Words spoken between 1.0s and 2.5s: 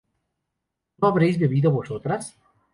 habréis bebido vosotras?